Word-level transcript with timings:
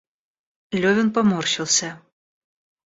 Левин 0.81 1.13
поморщился. 1.13 2.01